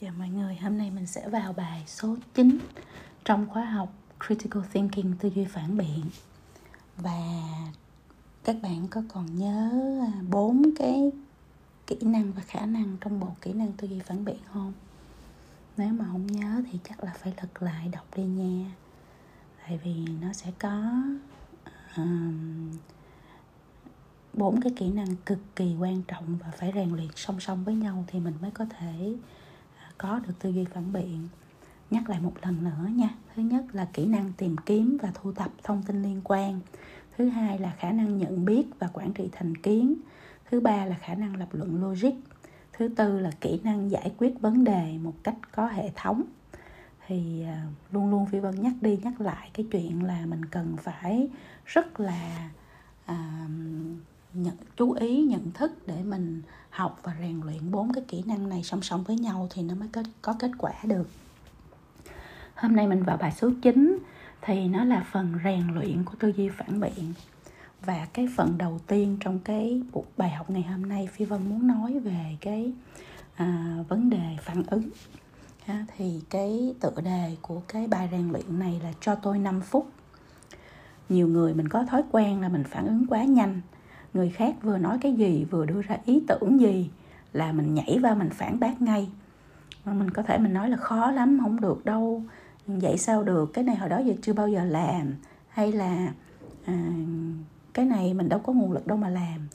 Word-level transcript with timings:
chào 0.00 0.12
mọi 0.18 0.28
người 0.28 0.56
hôm 0.56 0.78
nay 0.78 0.90
mình 0.90 1.06
sẽ 1.06 1.28
vào 1.28 1.52
bài 1.52 1.82
số 1.86 2.16
9 2.34 2.58
trong 3.24 3.48
khóa 3.48 3.64
học 3.64 3.92
Critical 4.26 4.62
Thinking 4.72 5.12
tư 5.20 5.30
duy 5.34 5.44
phản 5.44 5.76
biện. 5.76 6.04
Và 6.96 7.42
các 8.44 8.56
bạn 8.62 8.88
có 8.88 9.02
còn 9.08 9.38
nhớ 9.38 9.70
à, 10.06 10.22
bốn 10.30 10.62
cái 10.78 11.10
kỹ 11.86 11.96
năng 12.00 12.32
và 12.32 12.42
khả 12.42 12.66
năng 12.66 12.96
trong 13.00 13.20
bộ 13.20 13.28
kỹ 13.40 13.52
năng 13.52 13.72
tư 13.72 13.88
duy 13.88 14.00
phản 14.00 14.24
biện 14.24 14.38
không? 14.52 14.72
Nếu 15.76 15.92
mà 15.92 16.04
không 16.12 16.26
nhớ 16.26 16.62
thì 16.72 16.78
chắc 16.88 17.04
là 17.04 17.12
phải 17.18 17.34
lật 17.36 17.62
lại 17.62 17.88
đọc 17.92 18.06
đi 18.16 18.24
nha. 18.24 18.70
Tại 19.66 19.80
vì 19.84 19.94
nó 20.20 20.32
sẽ 20.32 20.52
có 20.58 20.92
bốn 24.32 24.54
um, 24.54 24.60
cái 24.60 24.72
kỹ 24.76 24.90
năng 24.90 25.16
cực 25.16 25.38
kỳ 25.56 25.74
quan 25.80 26.02
trọng 26.02 26.38
và 26.38 26.50
phải 26.50 26.72
rèn 26.74 26.96
luyện 26.96 27.08
song 27.16 27.40
song 27.40 27.64
với 27.64 27.74
nhau 27.74 28.04
thì 28.06 28.20
mình 28.20 28.34
mới 28.40 28.50
có 28.50 28.64
thể 28.64 29.14
có 29.98 30.20
được 30.26 30.34
tư 30.38 30.50
duy 30.50 30.64
phản 30.64 30.92
biện. 30.92 31.28
Nhắc 31.90 32.10
lại 32.10 32.20
một 32.20 32.32
lần 32.42 32.64
nữa 32.64 32.88
nha. 32.90 33.10
Thứ 33.34 33.42
nhất 33.42 33.64
là 33.72 33.88
kỹ 33.92 34.06
năng 34.06 34.32
tìm 34.36 34.56
kiếm 34.66 34.98
và 35.02 35.12
thu 35.14 35.32
thập 35.32 35.50
thông 35.62 35.82
tin 35.82 36.02
liên 36.02 36.20
quan. 36.24 36.60
Thứ 37.16 37.28
hai 37.28 37.58
là 37.58 37.74
khả 37.78 37.92
năng 37.92 38.18
nhận 38.18 38.44
biết 38.44 38.66
và 38.78 38.88
quản 38.92 39.12
trị 39.12 39.28
thành 39.32 39.56
kiến. 39.56 39.94
Thứ 40.50 40.60
ba 40.60 40.84
là 40.84 40.96
khả 41.00 41.14
năng 41.14 41.36
lập 41.36 41.48
luận 41.52 41.82
logic. 41.82 42.12
Thứ 42.72 42.88
tư 42.88 43.18
là 43.18 43.30
kỹ 43.40 43.60
năng 43.64 43.90
giải 43.90 44.12
quyết 44.18 44.40
vấn 44.40 44.64
đề 44.64 44.98
một 45.02 45.14
cách 45.22 45.36
có 45.52 45.66
hệ 45.66 45.90
thống. 45.94 46.22
Thì 47.06 47.42
à, 47.42 47.66
luôn 47.92 48.10
luôn 48.10 48.26
phi 48.26 48.38
vân 48.38 48.62
nhắc 48.62 48.72
đi 48.80 48.98
nhắc 49.02 49.20
lại 49.20 49.50
cái 49.54 49.66
chuyện 49.72 50.04
là 50.04 50.26
mình 50.26 50.44
cần 50.44 50.76
phải 50.76 51.28
rất 51.64 52.00
là 52.00 52.50
uh, 53.10 53.16
nhận 54.36 54.56
chú 54.76 54.92
ý 54.92 55.22
nhận 55.22 55.52
thức 55.52 55.86
để 55.86 56.02
mình 56.02 56.42
học 56.70 57.00
và 57.02 57.16
rèn 57.20 57.40
luyện 57.44 57.70
bốn 57.70 57.92
cái 57.92 58.04
kỹ 58.08 58.22
năng 58.26 58.48
này 58.48 58.62
song 58.62 58.82
song 58.82 59.04
với 59.04 59.16
nhau 59.16 59.48
thì 59.50 59.62
nó 59.62 59.74
mới 59.74 59.88
có, 59.92 60.02
có 60.22 60.34
kết 60.38 60.50
quả 60.58 60.72
được. 60.84 61.08
Hôm 62.54 62.76
nay 62.76 62.86
mình 62.86 63.02
vào 63.02 63.16
bài 63.16 63.32
số 63.32 63.50
9 63.62 63.98
thì 64.42 64.68
nó 64.68 64.84
là 64.84 65.06
phần 65.12 65.34
rèn 65.44 65.74
luyện 65.74 66.04
của 66.04 66.14
tư 66.18 66.32
duy 66.36 66.48
phản 66.48 66.80
biện. 66.80 67.12
Và 67.84 68.06
cái 68.12 68.28
phần 68.36 68.58
đầu 68.58 68.80
tiên 68.86 69.16
trong 69.20 69.38
cái 69.38 69.82
bài 70.16 70.30
học 70.30 70.50
ngày 70.50 70.62
hôm 70.62 70.88
nay 70.88 71.08
phi 71.12 71.24
vân 71.24 71.48
muốn 71.48 71.66
nói 71.66 71.98
về 71.98 72.36
cái 72.40 72.72
à, 73.34 73.76
vấn 73.88 74.10
đề 74.10 74.36
phản 74.42 74.62
ứng. 74.66 74.90
Ha, 75.64 75.86
thì 75.96 76.20
cái 76.30 76.74
tựa 76.80 77.00
đề 77.04 77.36
của 77.42 77.62
cái 77.68 77.86
bài 77.86 78.08
rèn 78.12 78.32
luyện 78.32 78.58
này 78.58 78.80
là 78.84 78.92
cho 79.00 79.14
tôi 79.14 79.38
5 79.38 79.60
phút. 79.60 79.90
Nhiều 81.08 81.28
người 81.28 81.54
mình 81.54 81.68
có 81.68 81.84
thói 81.84 82.02
quen 82.12 82.40
là 82.40 82.48
mình 82.48 82.64
phản 82.64 82.86
ứng 82.86 83.06
quá 83.08 83.24
nhanh 83.24 83.60
người 84.16 84.30
khác 84.30 84.54
vừa 84.62 84.78
nói 84.78 84.98
cái 85.00 85.12
gì 85.12 85.46
vừa 85.50 85.66
đưa 85.66 85.82
ra 85.82 85.98
ý 86.04 86.22
tưởng 86.28 86.60
gì 86.60 86.90
là 87.32 87.52
mình 87.52 87.74
nhảy 87.74 87.98
vào 88.02 88.14
mình 88.14 88.30
phản 88.30 88.60
bác 88.60 88.82
ngay. 88.82 89.08
Mình 89.84 90.10
có 90.10 90.22
thể 90.22 90.38
mình 90.38 90.52
nói 90.52 90.70
là 90.70 90.76
khó 90.76 91.10
lắm 91.10 91.38
không 91.42 91.60
được 91.60 91.84
đâu. 91.84 92.22
Vậy 92.66 92.98
sao 92.98 93.22
được? 93.22 93.52
Cái 93.52 93.64
này 93.64 93.76
hồi 93.76 93.88
đó 93.88 93.98
giờ 93.98 94.14
chưa 94.22 94.32
bao 94.32 94.48
giờ 94.48 94.64
làm. 94.64 95.14
Hay 95.48 95.72
là 95.72 96.12
à, 96.64 96.92
cái 97.74 97.84
này 97.84 98.14
mình 98.14 98.28
đâu 98.28 98.38
có 98.38 98.52
nguồn 98.52 98.72
lực 98.72 98.86
đâu 98.86 98.98
mà 98.98 99.08
làm. 99.08 99.48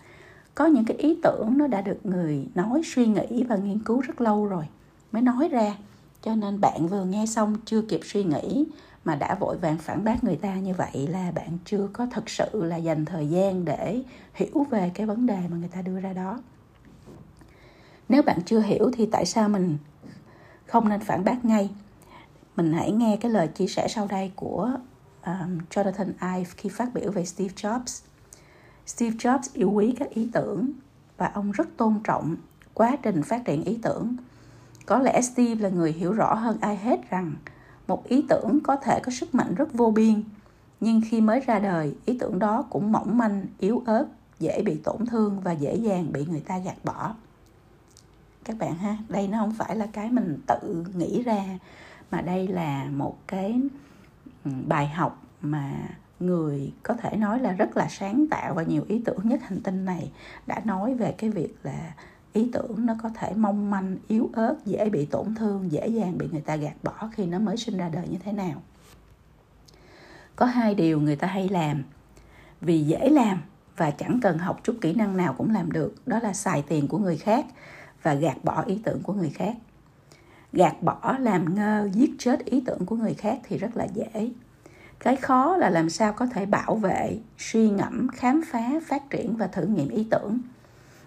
Có 0.55 0.65
những 0.65 0.85
cái 0.85 0.97
ý 0.97 1.19
tưởng 1.23 1.57
nó 1.57 1.67
đã 1.67 1.81
được 1.81 2.05
người 2.05 2.47
nói 2.55 2.81
suy 2.85 3.07
nghĩ 3.07 3.43
và 3.43 3.55
nghiên 3.55 3.79
cứu 3.79 4.01
rất 4.01 4.21
lâu 4.21 4.45
rồi 4.45 4.65
mới 5.11 5.21
nói 5.21 5.49
ra. 5.49 5.75
Cho 6.21 6.35
nên 6.35 6.61
bạn 6.61 6.87
vừa 6.87 7.05
nghe 7.05 7.25
xong 7.25 7.55
chưa 7.65 7.81
kịp 7.81 7.99
suy 8.03 8.23
nghĩ 8.23 8.65
mà 9.05 9.15
đã 9.15 9.35
vội 9.35 9.57
vàng 9.57 9.77
phản 9.77 10.03
bác 10.03 10.23
người 10.23 10.35
ta 10.35 10.55
như 10.55 10.73
vậy 10.73 11.07
là 11.07 11.31
bạn 11.31 11.57
chưa 11.65 11.89
có 11.93 12.05
thực 12.05 12.29
sự 12.29 12.63
là 12.63 12.75
dành 12.75 13.05
thời 13.05 13.27
gian 13.29 13.65
để 13.65 14.03
hiểu 14.33 14.65
về 14.69 14.91
cái 14.93 15.07
vấn 15.07 15.25
đề 15.25 15.39
mà 15.49 15.57
người 15.57 15.69
ta 15.69 15.81
đưa 15.81 15.99
ra 15.99 16.13
đó 16.13 16.39
nếu 18.09 18.21
bạn 18.21 18.39
chưa 18.45 18.59
hiểu 18.59 18.91
thì 18.93 19.05
tại 19.11 19.25
sao 19.25 19.49
mình 19.49 19.77
không 20.65 20.89
nên 20.89 20.99
phản 20.99 21.23
bác 21.23 21.45
ngay 21.45 21.69
mình 22.55 22.73
hãy 22.73 22.91
nghe 22.91 23.17
cái 23.21 23.31
lời 23.31 23.47
chia 23.47 23.67
sẻ 23.67 23.87
sau 23.87 24.07
đây 24.07 24.31
của 24.35 24.71
um, 25.25 25.57
Jonathan 25.69 26.37
Ive 26.37 26.49
khi 26.57 26.69
phát 26.69 26.93
biểu 26.93 27.11
về 27.11 27.25
Steve 27.25 27.53
Jobs. 27.55 28.03
Steve 28.85 29.15
Jobs 29.15 29.49
yêu 29.53 29.71
quý 29.71 29.95
các 29.99 30.09
ý 30.09 30.29
tưởng 30.33 30.71
và 31.17 31.31
ông 31.33 31.51
rất 31.51 31.67
tôn 31.77 31.99
trọng 32.03 32.35
quá 32.73 32.97
trình 33.03 33.23
phát 33.23 33.45
triển 33.45 33.63
ý 33.63 33.79
tưởng. 33.81 34.15
Có 34.85 34.99
lẽ 34.99 35.21
Steve 35.21 35.61
là 35.61 35.69
người 35.69 35.91
hiểu 35.91 36.13
rõ 36.13 36.33
hơn 36.33 36.57
ai 36.61 36.77
hết 36.77 37.09
rằng 37.09 37.33
một 37.91 38.07
ý 38.07 38.25
tưởng 38.29 38.59
có 38.63 38.75
thể 38.75 38.99
có 39.03 39.11
sức 39.11 39.35
mạnh 39.35 39.55
rất 39.55 39.73
vô 39.73 39.91
biên, 39.91 40.23
nhưng 40.79 41.01
khi 41.09 41.21
mới 41.21 41.39
ra 41.39 41.59
đời, 41.59 41.95
ý 42.05 42.17
tưởng 42.19 42.39
đó 42.39 42.65
cũng 42.69 42.91
mỏng 42.91 43.17
manh, 43.17 43.45
yếu 43.59 43.83
ớt, 43.85 44.05
dễ 44.39 44.61
bị 44.61 44.77
tổn 44.83 45.05
thương 45.05 45.39
và 45.39 45.51
dễ 45.51 45.75
dàng 45.75 46.11
bị 46.11 46.25
người 46.25 46.39
ta 46.39 46.57
gạt 46.57 46.75
bỏ. 46.83 47.15
Các 48.43 48.57
bạn 48.59 48.75
ha, 48.75 48.97
đây 49.09 49.27
nó 49.27 49.37
không 49.37 49.53
phải 49.53 49.75
là 49.75 49.87
cái 49.93 50.09
mình 50.09 50.39
tự 50.47 50.85
nghĩ 50.95 51.23
ra 51.23 51.43
mà 52.11 52.21
đây 52.21 52.47
là 52.47 52.85
một 52.85 53.17
cái 53.27 53.61
bài 54.67 54.87
học 54.87 55.23
mà 55.41 55.73
người 56.19 56.73
có 56.83 56.93
thể 56.93 57.17
nói 57.17 57.39
là 57.39 57.51
rất 57.51 57.77
là 57.77 57.87
sáng 57.89 58.25
tạo 58.31 58.53
và 58.53 58.63
nhiều 58.63 58.85
ý 58.87 59.01
tưởng 59.05 59.29
nhất 59.29 59.39
hành 59.43 59.61
tinh 59.63 59.85
này 59.85 60.11
đã 60.47 60.61
nói 60.65 60.93
về 60.93 61.15
cái 61.17 61.29
việc 61.29 61.55
là 61.63 61.93
ý 62.33 62.49
tưởng 62.53 62.85
nó 62.85 62.95
có 63.03 63.09
thể 63.09 63.33
mong 63.35 63.69
manh, 63.69 63.97
yếu 64.07 64.29
ớt, 64.33 64.55
dễ 64.65 64.89
bị 64.89 65.05
tổn 65.05 65.35
thương, 65.35 65.71
dễ 65.71 65.87
dàng 65.87 66.17
bị 66.17 66.27
người 66.31 66.41
ta 66.41 66.55
gạt 66.55 66.73
bỏ 66.83 67.09
khi 67.11 67.25
nó 67.25 67.39
mới 67.39 67.57
sinh 67.57 67.77
ra 67.77 67.89
đời 67.89 68.07
như 68.07 68.17
thế 68.23 68.31
nào. 68.31 68.61
Có 70.35 70.45
hai 70.45 70.75
điều 70.75 71.01
người 71.01 71.15
ta 71.15 71.27
hay 71.27 71.49
làm. 71.49 71.83
Vì 72.61 72.81
dễ 72.81 73.09
làm 73.09 73.41
và 73.77 73.91
chẳng 73.91 74.19
cần 74.21 74.37
học 74.37 74.59
chút 74.63 74.75
kỹ 74.81 74.93
năng 74.93 75.17
nào 75.17 75.35
cũng 75.37 75.53
làm 75.53 75.71
được, 75.71 76.07
đó 76.07 76.19
là 76.23 76.33
xài 76.33 76.61
tiền 76.61 76.87
của 76.87 76.97
người 76.97 77.17
khác 77.17 77.45
và 78.03 78.13
gạt 78.13 78.37
bỏ 78.43 78.61
ý 78.61 78.79
tưởng 78.83 79.01
của 79.03 79.13
người 79.13 79.29
khác. 79.29 79.55
Gạt 80.53 80.83
bỏ 80.83 81.15
làm 81.19 81.55
ngơ, 81.55 81.89
giết 81.93 82.11
chết 82.19 82.45
ý 82.45 82.63
tưởng 82.65 82.85
của 82.85 82.95
người 82.95 83.13
khác 83.13 83.39
thì 83.43 83.57
rất 83.57 83.77
là 83.77 83.87
dễ. 83.93 84.31
Cái 84.99 85.15
khó 85.15 85.57
là 85.57 85.69
làm 85.69 85.89
sao 85.89 86.13
có 86.13 86.25
thể 86.25 86.45
bảo 86.45 86.75
vệ, 86.75 87.19
suy 87.37 87.69
ngẫm, 87.69 88.07
khám 88.07 88.41
phá, 88.51 88.69
phát 88.87 89.09
triển 89.09 89.37
và 89.37 89.47
thử 89.47 89.65
nghiệm 89.65 89.89
ý 89.89 90.07
tưởng. 90.11 90.39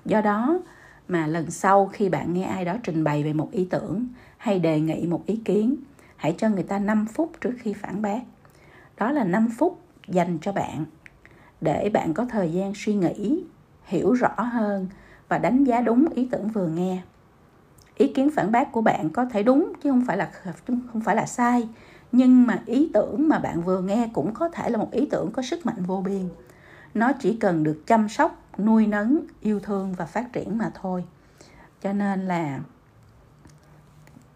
Do 0.05 0.21
đó 0.21 0.61
mà 1.09 1.27
lần 1.27 1.51
sau 1.51 1.87
khi 1.87 2.09
bạn 2.09 2.35
nghe 2.35 2.45
ai 2.45 2.65
đó 2.65 2.77
trình 2.83 3.05
bày 3.05 3.23
về 3.23 3.33
một 3.33 3.49
ý 3.53 3.67
tưởng 3.71 4.07
hay 4.37 4.59
đề 4.59 4.81
nghị 4.81 5.07
một 5.07 5.27
ý 5.27 5.37
kiến, 5.45 5.77
hãy 6.17 6.35
cho 6.39 6.49
người 6.49 6.63
ta 6.63 6.79
5 6.79 7.07
phút 7.07 7.33
trước 7.41 7.55
khi 7.59 7.73
phản 7.73 8.03
bác. 8.03 8.21
Đó 8.99 9.13
là 9.13 9.25
5 9.25 9.49
phút 9.59 9.81
dành 10.09 10.39
cho 10.43 10.53
bạn, 10.53 10.85
để 11.61 11.91
bạn 11.93 12.15
có 12.15 12.25
thời 12.25 12.53
gian 12.53 12.73
suy 12.77 12.95
nghĩ, 12.95 13.45
hiểu 13.85 14.13
rõ 14.13 14.35
hơn 14.39 14.89
và 15.29 15.39
đánh 15.39 15.65
giá 15.65 15.81
đúng 15.81 16.09
ý 16.15 16.29
tưởng 16.31 16.49
vừa 16.49 16.69
nghe. 16.69 17.03
Ý 17.97 18.09
kiến 18.09 18.31
phản 18.31 18.53
bác 18.53 18.73
của 18.73 18.81
bạn 18.81 19.11
có 19.11 19.25
thể 19.25 19.43
đúng 19.43 19.73
chứ 19.83 19.91
không 19.91 20.05
phải 20.07 20.17
là 20.17 20.31
không 20.67 21.01
phải 21.05 21.17
là 21.17 21.27
sai, 21.27 21.69
nhưng 22.13 22.47
mà 22.47 22.63
ý 22.67 22.91
tưởng 22.95 23.29
mà 23.29 23.39
bạn 23.39 23.63
vừa 23.63 23.81
nghe 23.81 24.11
cũng 24.13 24.35
có 24.35 24.49
thể 24.49 24.71
là 24.71 24.79
một 24.79 24.91
ý 24.91 25.07
tưởng 25.11 25.31
có 25.33 25.43
sức 25.43 25.67
mạnh 25.67 25.83
vô 25.87 26.03
biên. 26.07 26.29
Nó 26.95 27.13
chỉ 27.13 27.37
cần 27.41 27.65
được 27.65 27.83
chăm 27.87 28.09
sóc 28.09 28.44
nuôi 28.59 28.87
nấng, 28.87 29.21
yêu 29.41 29.61
thương 29.61 29.93
và 29.93 30.07
phát 30.07 30.33
triển 30.33 30.59
mà 30.59 30.71
thôi. 30.75 31.05
Cho 31.83 31.93
nên 31.93 32.27
là 32.27 32.61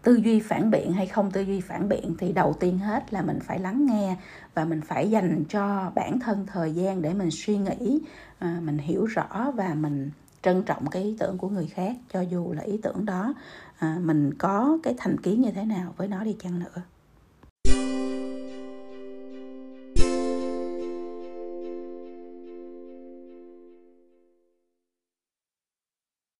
tư 0.01 0.15
duy 0.15 0.39
phản 0.39 0.71
biện 0.71 0.93
hay 0.93 1.07
không 1.07 1.31
tư 1.31 1.41
duy 1.41 1.61
phản 1.61 1.89
biện 1.89 2.15
thì 2.19 2.33
đầu 2.33 2.53
tiên 2.59 2.77
hết 2.77 3.13
là 3.13 3.21
mình 3.21 3.39
phải 3.39 3.59
lắng 3.59 3.85
nghe 3.85 4.17
và 4.53 4.65
mình 4.65 4.81
phải 4.81 5.09
dành 5.09 5.43
cho 5.49 5.91
bản 5.95 6.19
thân 6.19 6.45
thời 6.47 6.71
gian 6.71 7.01
để 7.01 7.13
mình 7.13 7.31
suy 7.31 7.57
nghĩ 7.57 7.99
à, 8.39 8.59
mình 8.63 8.77
hiểu 8.77 9.05
rõ 9.05 9.51
và 9.55 9.73
mình 9.73 10.11
trân 10.41 10.63
trọng 10.63 10.89
cái 10.89 11.03
ý 11.03 11.15
tưởng 11.19 11.37
của 11.37 11.49
người 11.49 11.67
khác, 11.67 11.95
cho 12.13 12.21
dù 12.21 12.53
là 12.53 12.61
ý 12.61 12.79
tưởng 12.83 13.05
đó 13.05 13.33
à, 13.79 13.97
mình 14.01 14.33
có 14.33 14.77
cái 14.83 14.95
thành 14.97 15.17
kiến 15.17 15.41
như 15.41 15.51
thế 15.51 15.65
nào 15.65 15.93
với 15.97 16.07
nó 16.07 16.23
đi 16.23 16.35
chăng 16.39 16.59
nữa. 16.59 16.81